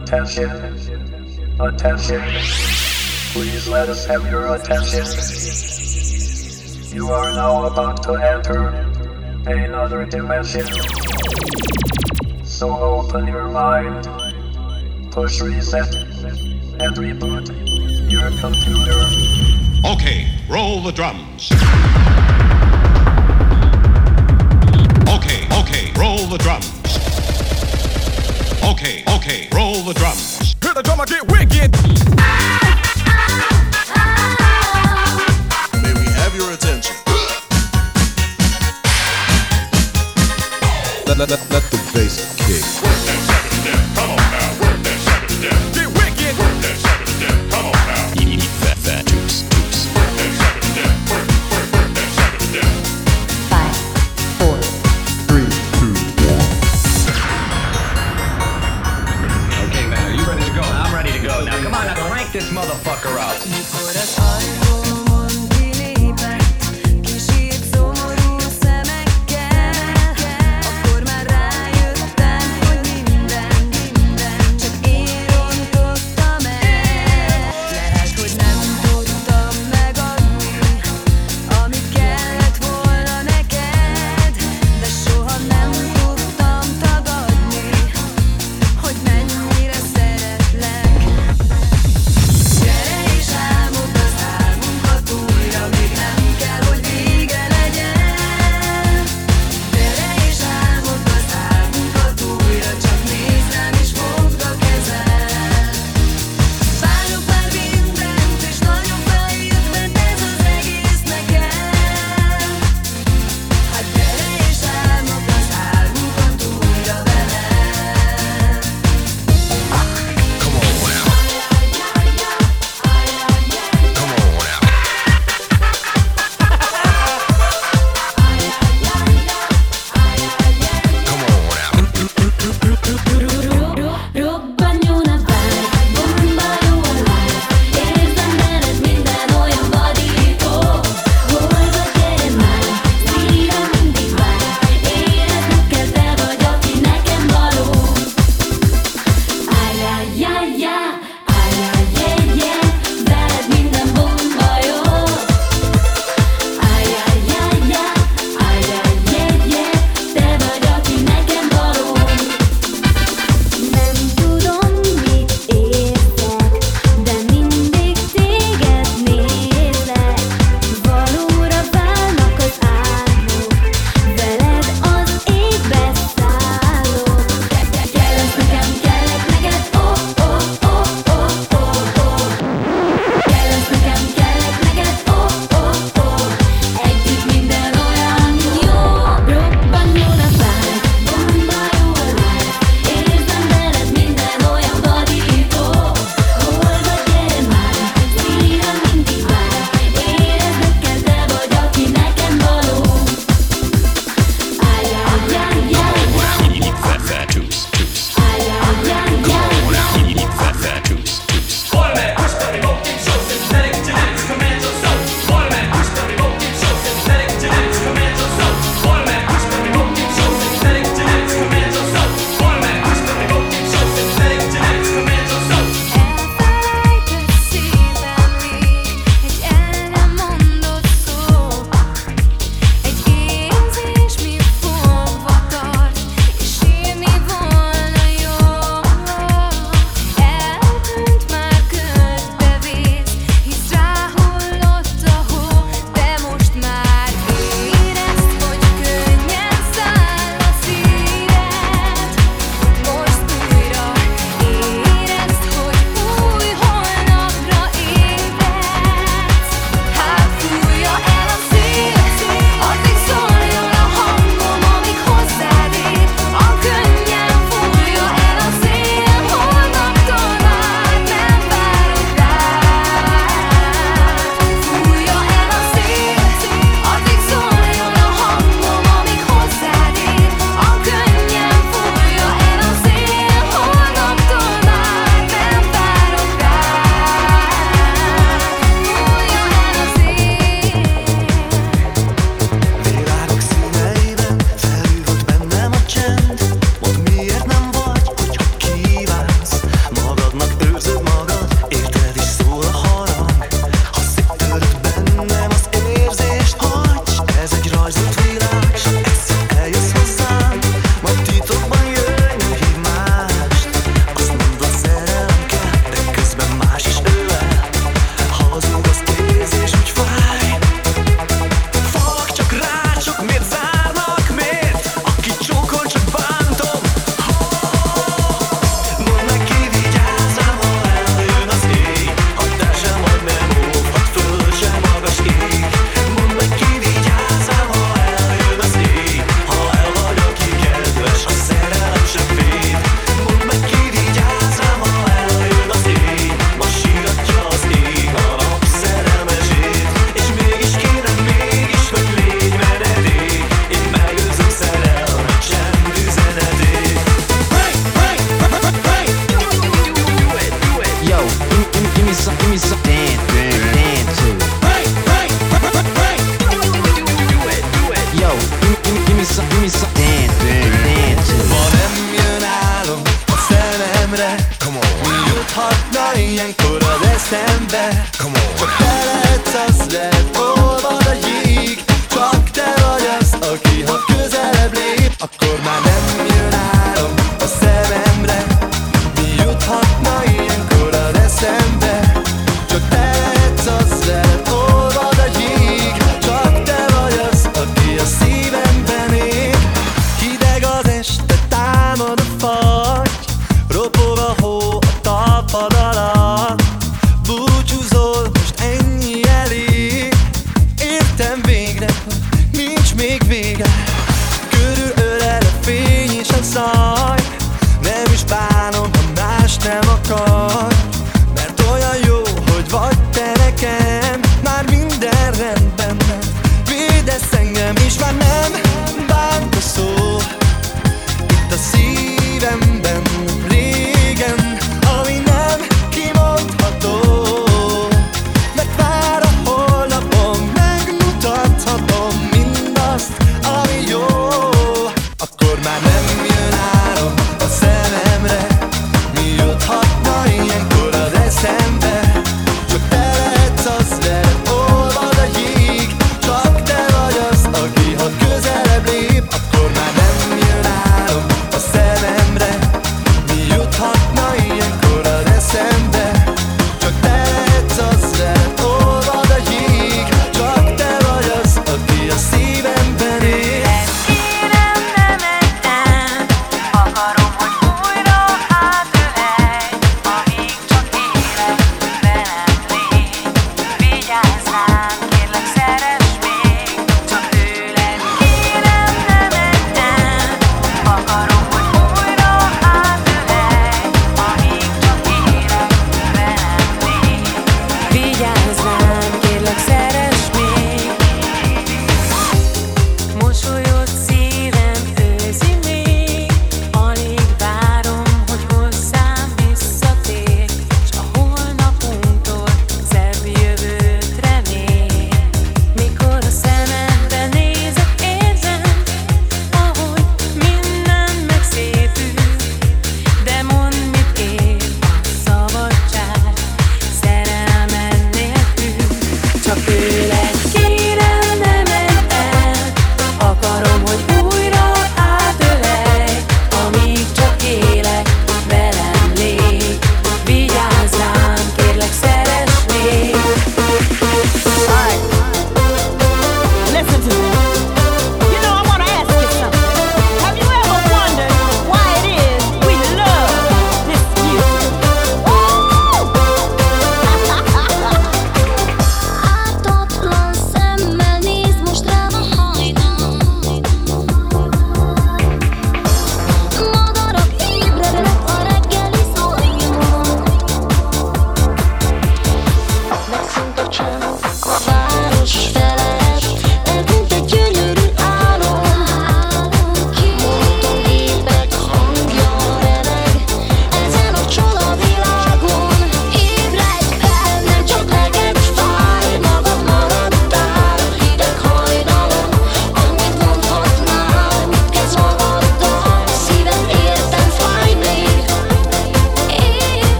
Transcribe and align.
Attention. 0.00 0.48
Attention. 1.60 2.22
Please 3.32 3.66
let 3.66 3.88
us 3.88 4.06
have 4.06 4.24
your 4.30 4.54
attention. 4.54 5.04
You 6.96 7.08
are 7.08 7.32
now 7.34 7.64
about 7.66 8.04
to 8.04 8.14
enter 8.14 8.68
another 9.44 10.06
dimension. 10.06 10.66
So 12.44 12.78
open 12.78 13.26
your 13.26 13.48
mind, 13.48 14.06
push 15.10 15.40
reset, 15.40 15.92
and 15.92 16.94
reboot 16.96 17.48
your 18.08 18.30
computer. 18.38 19.00
Okay, 19.84 20.28
roll 20.48 20.80
the 20.80 20.92
drums. 20.92 21.50
Okay, 25.12 25.46
okay, 25.60 25.92
roll 26.00 26.26
the 26.28 26.38
drums. 26.38 26.77
Okay, 28.68 29.02
okay, 29.16 29.48
roll 29.50 29.82
the 29.82 29.94
drums. 29.94 30.54
Hear 30.62 30.74
the 30.74 30.82
drummer 30.82 31.06
get 31.06 31.26
wicked. 31.32 31.72
May 35.82 35.94
we 35.94 36.04
have 36.12 36.34
your 36.36 36.52
attention? 36.52 36.94
Let, 41.06 41.16
let, 41.16 41.30
let, 41.30 41.50
let 41.50 41.62
the 41.70 41.90
bass 41.94 42.36
kick. 42.36 42.77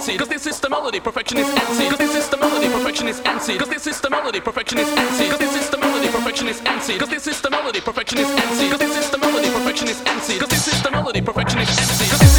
Perfectionist 0.00 0.18
Cause 0.18 0.28
this 0.28 0.46
is 0.46 0.60
the 0.60 0.70
melody, 0.70 1.00
perfectionist 1.00 1.56
MC. 1.56 1.88
Cause 1.88 1.98
this 1.98 2.14
is 2.16 2.28
the 2.30 2.36
melody, 2.36 2.68
perfectionist 2.68 3.26
MC. 3.26 3.58
Cause 3.58 3.68
this 3.68 3.86
is 3.86 4.00
the 4.00 4.08
melody, 4.08 4.40
perfectionist 4.40 4.96
MC. 4.96 5.28
Cause 5.28 5.38
this 5.38 5.56
is 5.56 5.70
the 5.70 5.78
melody, 5.78 6.08
perfectionist 6.08 6.66
MC. 6.66 6.98
Cause 6.98 7.10
this 7.10 7.26
is 7.26 7.40
the 7.40 7.50
melody, 7.50 7.80
perfectionist 7.80 8.36
MC. 8.36 8.70
Cause 8.70 8.80
this 8.80 8.96
is 8.96 9.10
the 9.10 9.18
melody, 9.18 9.50
perfectionist 9.50 10.06
MC. 10.08 10.38
Cause 10.38 10.48
this 10.48 10.68
is 10.68 10.82
the 10.82 10.90
melody, 10.90 12.29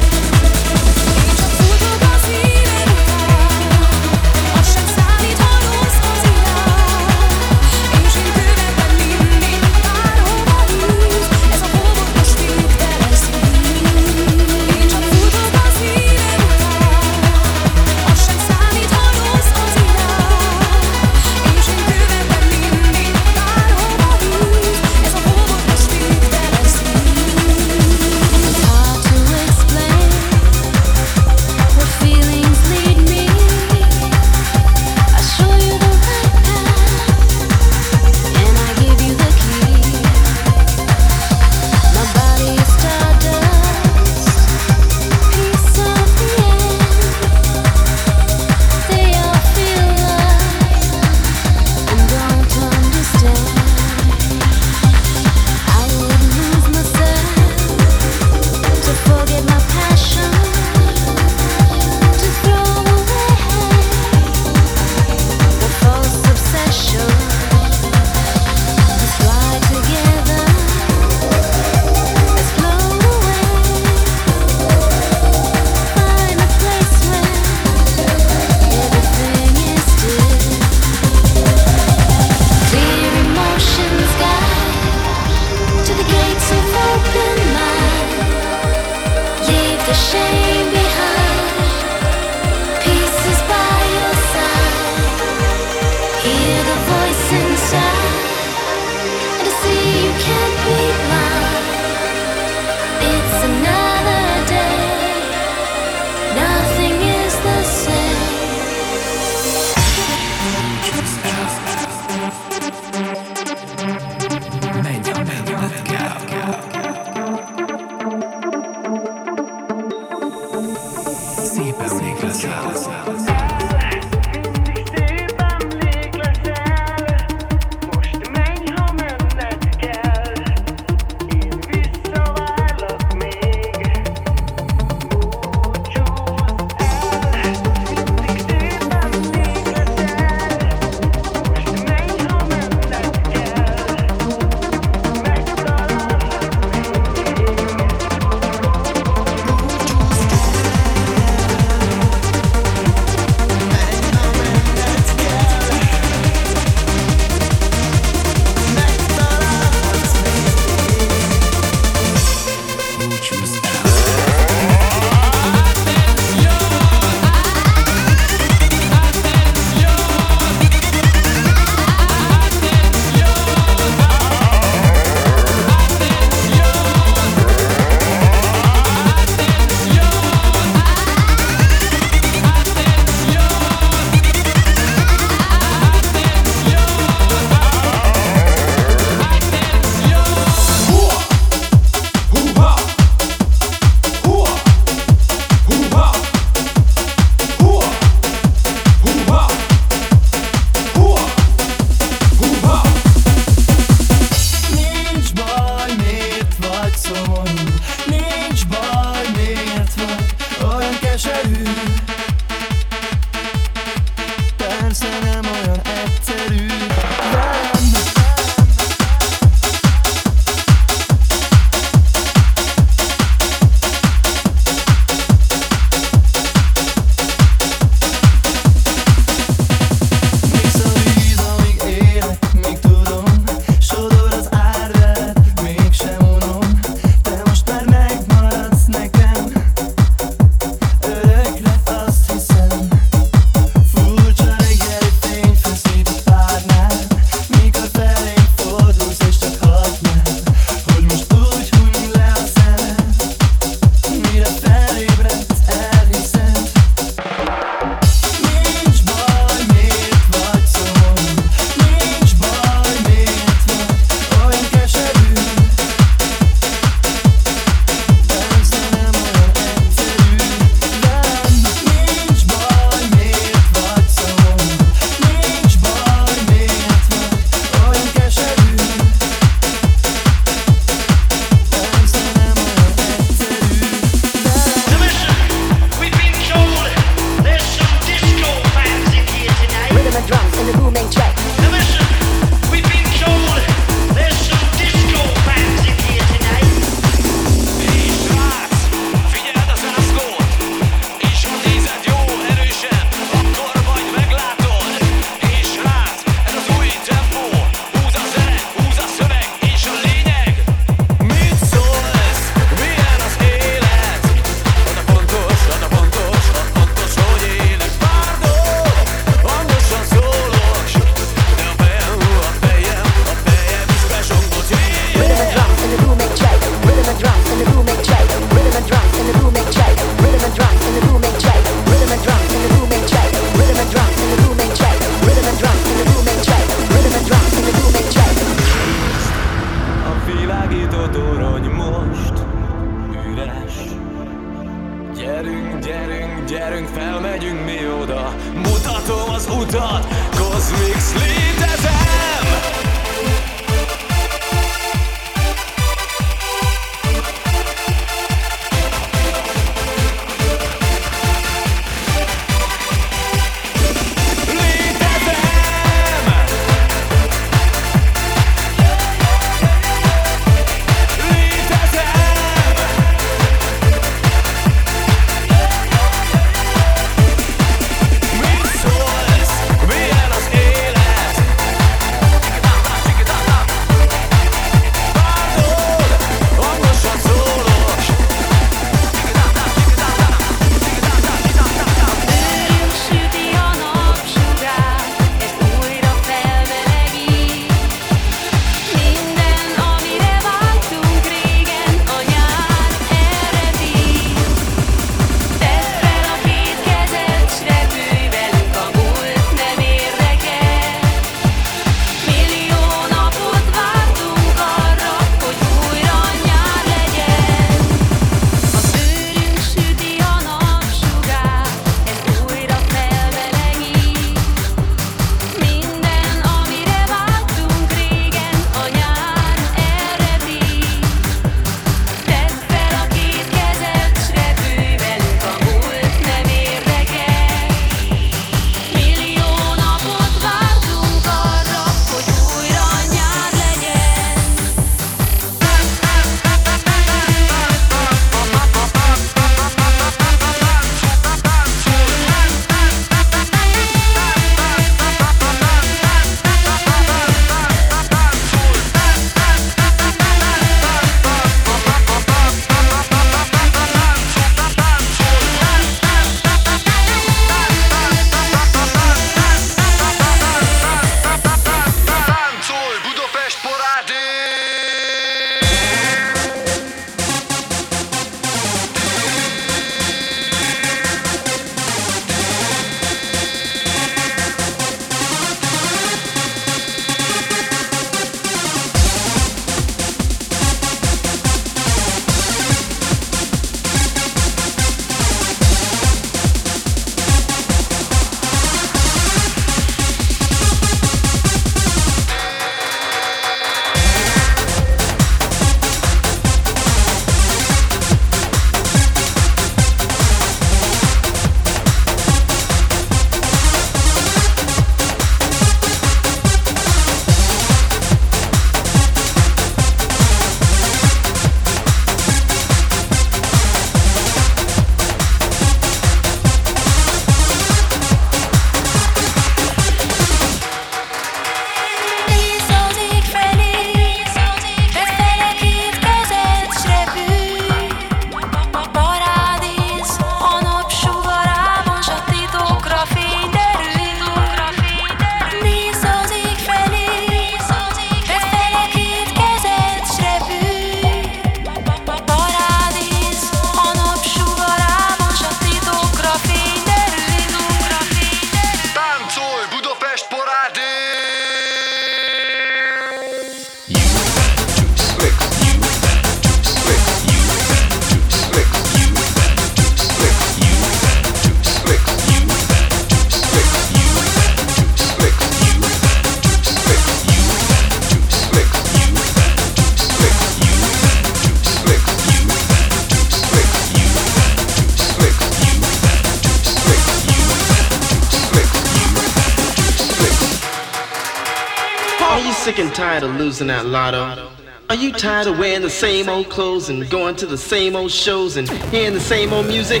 lotto? 593.90 594.50
Are 594.88 594.94
you 594.94 595.12
tired 595.12 595.46
of 595.46 595.58
wearing 595.58 595.82
the 595.82 595.90
same 595.90 596.28
old 596.28 596.48
clothes 596.48 596.88
and 596.88 597.08
going 597.10 597.36
to 597.36 597.46
the 597.46 597.58
same 597.58 597.96
old 597.96 598.10
shows 598.10 598.56
and 598.56 598.68
hearing 598.90 599.14
the 599.14 599.20
same 599.20 599.52
old 599.52 599.66
music? 599.66 600.00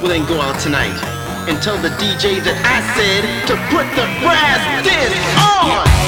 Well 0.00 0.08
then 0.08 0.26
go 0.26 0.40
out 0.40 0.58
tonight 0.60 0.96
and 1.48 1.62
tell 1.62 1.76
the 1.78 1.90
DJ 1.90 2.42
that 2.42 2.58
I 2.64 2.80
said 2.96 3.24
to 3.48 3.56
put 3.68 3.86
the 3.96 4.06
brass 4.20 4.84
disc 4.84 6.04
on! 6.04 6.07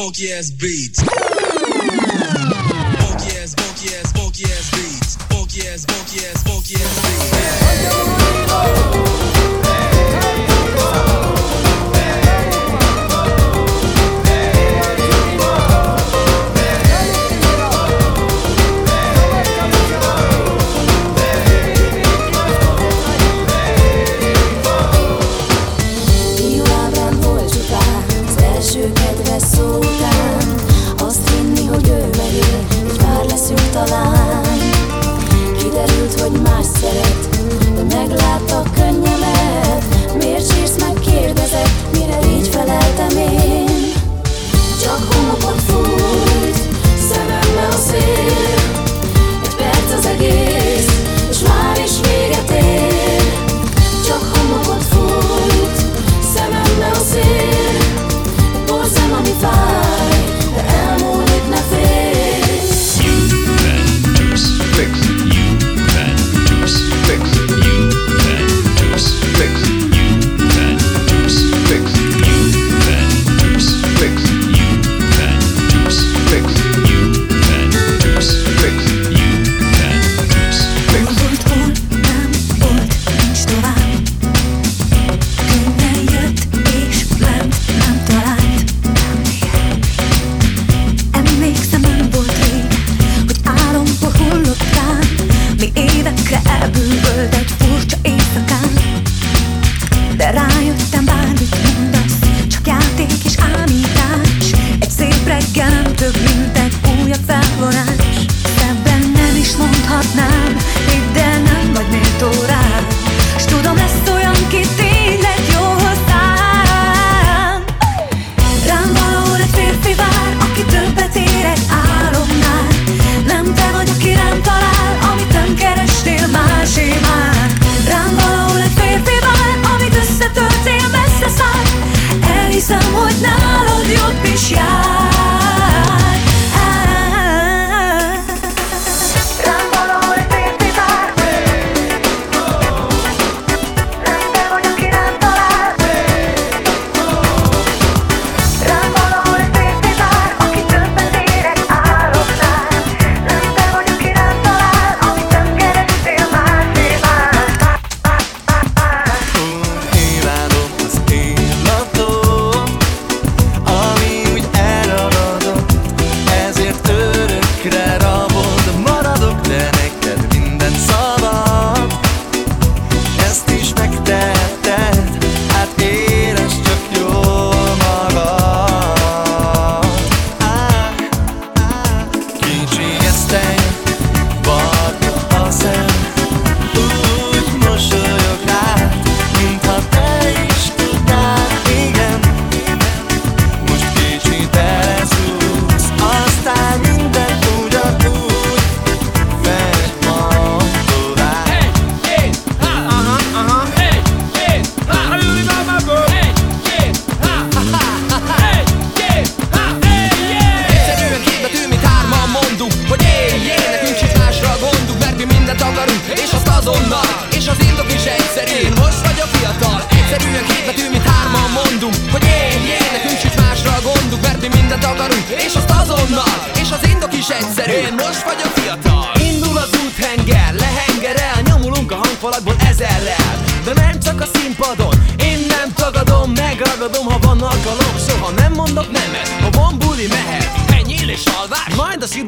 Funky 0.00 0.32
ass 0.32 0.50
beats. 0.50 1.29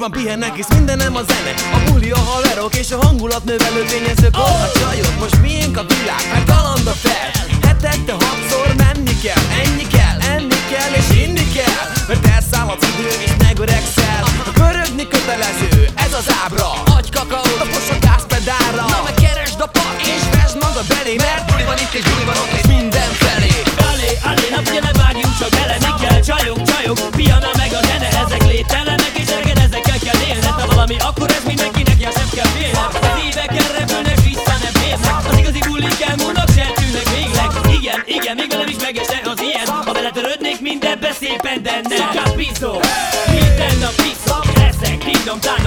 Van 0.02 0.10
pihennek, 0.10 0.54
hisz 0.54 0.72
mindenem 0.74 1.16
a 1.16 1.22
zene. 1.30 1.52
A 1.76 1.90
buli, 1.90 2.10
a 2.10 2.18
haverok 2.18 2.74
és 2.74 2.90
a 2.90 2.98
hangulat 3.04 3.44
növelő 3.44 3.82
tényezők 3.84 4.36
oh! 4.36 4.62
A 4.62 4.70
csajok, 4.78 5.18
most 5.18 5.40
miénk 5.40 5.76
a 5.76 5.84
világ, 5.92 6.24
mert 6.32 6.46
kaland 6.52 6.88
fel. 7.04 7.30
Hetente 7.66 8.12
hatszor 8.12 8.68
menni 8.76 9.14
kell, 9.24 9.44
ennyi 9.62 9.86
kell, 9.96 10.18
enni 10.34 10.60
kell 10.72 10.92
és 11.00 11.08
inni 11.24 11.46
kell. 11.56 11.84
Mert 12.08 12.26
elszáll 12.26 12.68
az 12.74 12.82
idő 12.90 13.08
és 13.24 13.32
megöregszel 13.46 14.22
Pörögni 14.52 15.06
kötelező, 15.08 15.88
ez 15.94 16.12
az 16.20 16.26
ábra. 16.44 16.68
Adj 16.96 17.10
kakaót, 17.16 17.58
tapos 17.58 17.86
a 17.94 17.96
gázpedálra 18.06 18.84
Na 18.94 19.00
meg 19.06 19.14
keresd 19.22 19.60
a 19.60 19.66
park 19.66 20.00
és 20.14 20.22
vesd 20.34 20.56
magad 20.64 20.86
belé 20.92 21.14
Mert 21.26 21.44
buli 21.50 21.64
van 21.70 21.78
itt 21.84 21.94
és 21.98 22.04
buli 22.10 22.24
van 22.24 22.36
ott 22.42 22.52
és 22.60 22.66
mindenfelé 22.76 23.52
Elé, 23.90 24.10
elé, 24.30 24.78
ne 24.86 24.91
si 41.22 41.38
będę 41.44 41.82
nel 41.82 41.98
Soka 41.98 42.24
pisu, 42.36 42.72
idę 43.32 43.68
idą 45.22 45.40
tak 45.40 45.61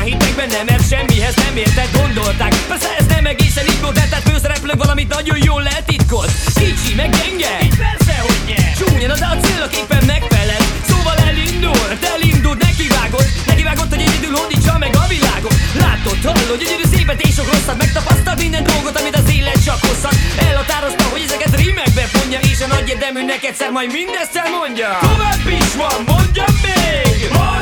Aztán 0.00 0.18
hittek 0.18 0.36
bennem, 0.40 0.64
mert 0.66 0.88
semmihez 0.88 1.34
nem 1.34 1.56
érted 1.56 1.88
gondolták. 2.00 2.52
Persze 2.68 2.88
ez 2.98 3.06
nem 3.06 3.26
egészen 3.26 3.66
így 3.66 3.80
volt, 3.80 3.94
de 3.94 4.04
tehát 4.10 4.28
főszereplők 4.28 4.78
valamit 4.84 5.08
nagyon 5.08 5.38
jól 5.48 5.62
letitkolt 5.62 6.30
Kicsi, 6.60 6.94
meg 6.94 7.10
gyenge, 7.18 7.52
így 7.62 7.76
persze, 7.84 8.14
hogy 8.26 8.40
nyer. 8.48 8.72
Csúnyan, 8.78 9.16
szóval 9.16 9.18
de 9.22 9.26
a 9.32 9.36
célnak 9.44 9.72
éppen 9.80 10.02
megfelel 10.06 10.62
Szóval 10.90 11.16
elindult, 11.28 12.00
elindult, 12.14 12.58
nekivágott 12.66 13.30
Nekivágott, 13.46 13.90
hogy 13.94 14.04
egyedül 14.06 14.34
hódítsa 14.38 14.78
meg 14.78 14.92
a 15.02 15.04
világot. 15.14 15.56
Látod, 15.84 16.18
hallod, 16.28 16.58
gyönyörű 16.62 16.86
szépet 16.94 17.20
és 17.26 17.34
sok 17.34 17.48
rosszat. 17.52 17.76
Megtapasztalt 17.84 18.38
minden 18.44 18.64
dolgot, 18.72 19.00
amit 19.00 19.16
az 19.20 19.28
élet 19.36 19.64
csak 19.64 19.80
hosszat 19.86 20.16
Elhatározta, 20.46 21.04
hogy 21.12 21.22
ezeket 21.26 21.52
rímekbe 21.60 22.04
fonja 22.14 22.38
És 22.50 22.60
a 22.64 22.66
nagy 22.74 22.88
érdemű 22.94 23.22
neked 23.32 23.48
egyszer 23.50 23.70
majd 23.70 23.90
mindezt 23.98 24.34
elmondja. 24.42 24.90
Tovább 25.00 25.46
is 25.60 25.70
van, 25.80 25.98
mondjam 26.12 26.52
még! 26.66 27.18
Majd 27.38 27.59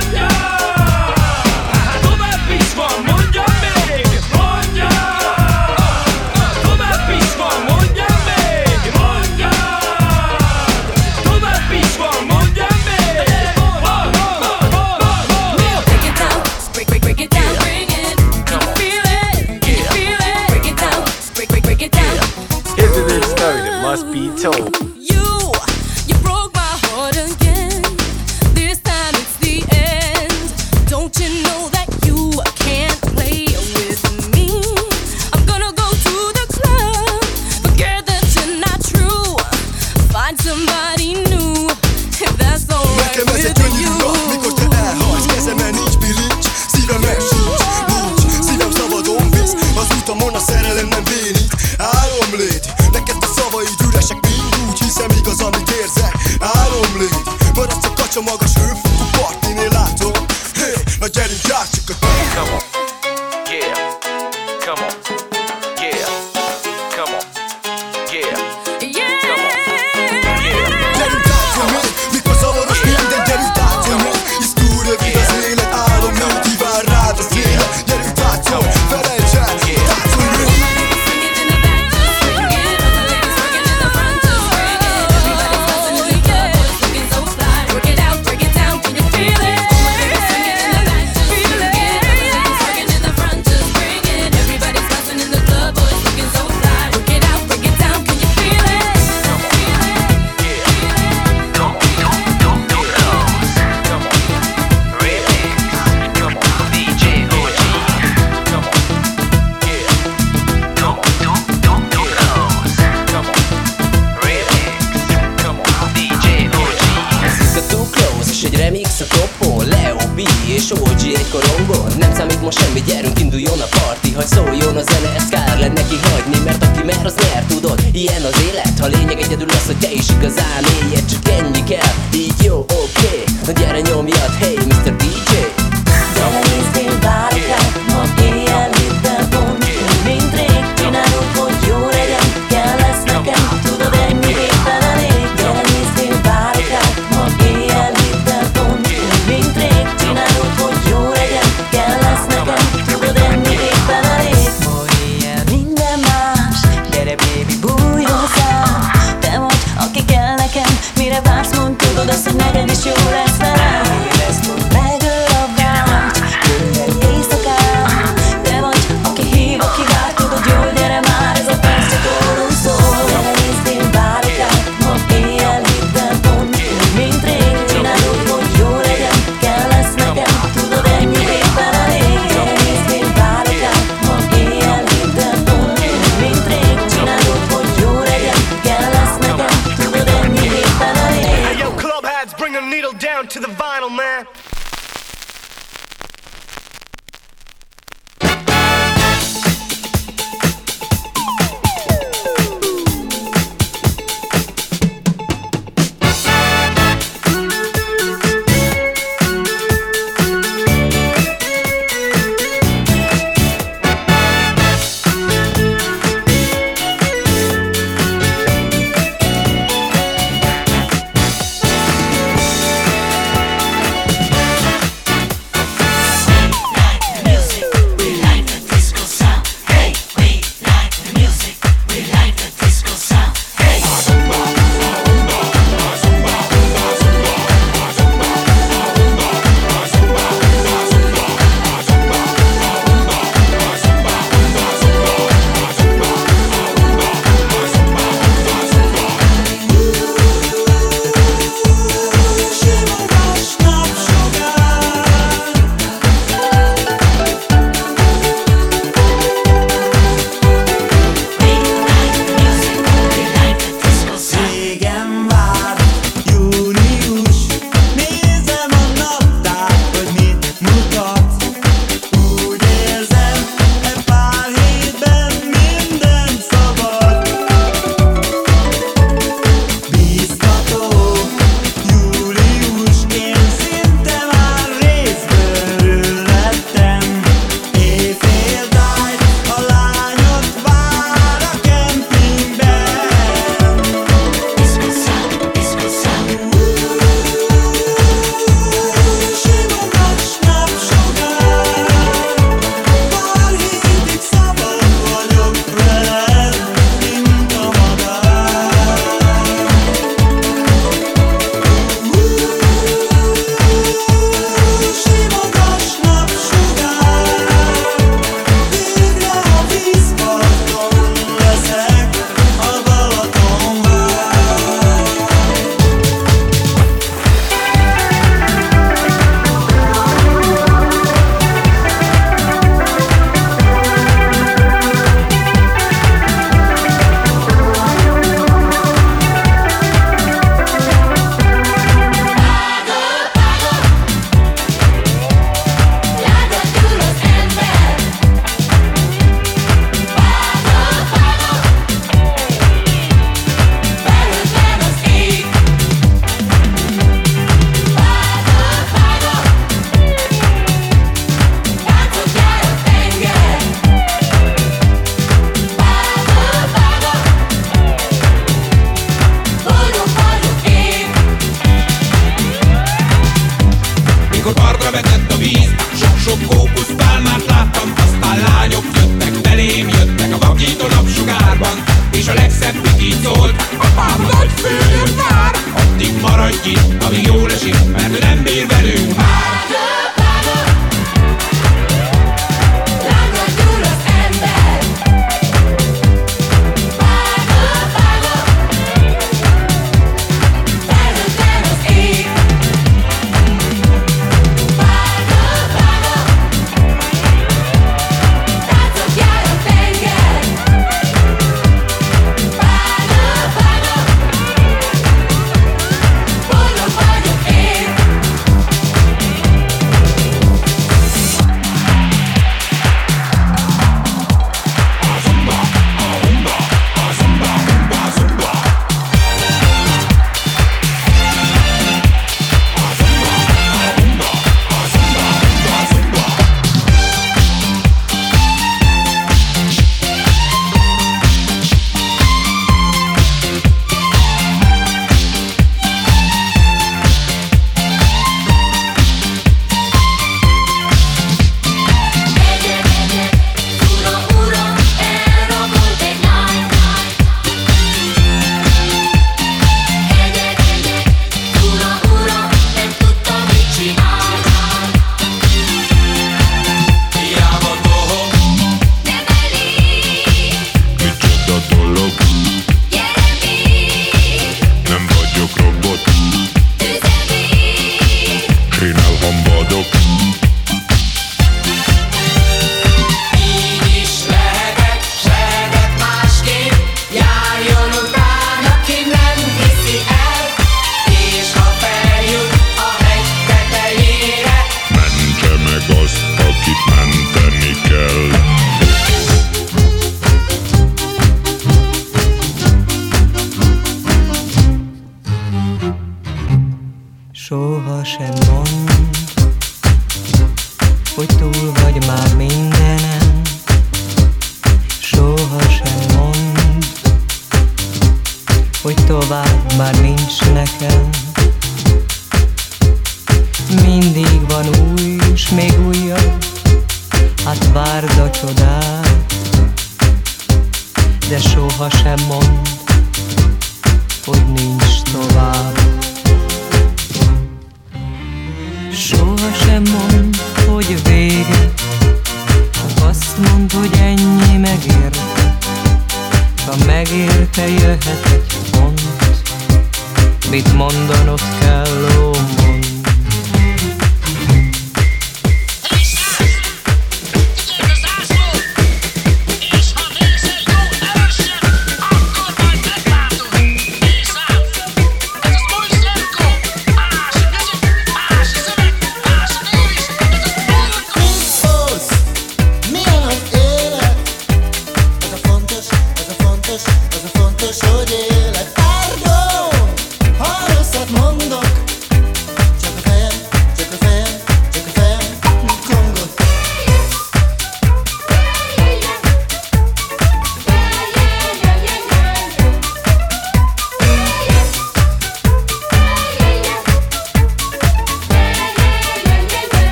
Mit 550.50 550.74
mondanod 550.74 551.42
kell, 551.60 552.17